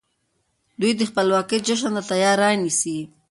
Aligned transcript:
دوی 0.79 0.91
د 0.99 1.01
خپلواکۍ 1.09 1.59
جشن 1.67 1.93
ته 1.97 2.01
تياری 2.09 2.53
نيسي. 2.63 2.97